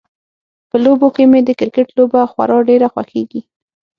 په 0.69 0.75
لوبو 0.83 1.07
کې 1.15 1.23
مې 1.31 1.41
د 1.45 1.49
کرکټ 1.59 1.87
لوبه 1.97 2.21
خورا 2.31 2.57
ډیره 2.69 2.87
خوښیږي 2.93 3.41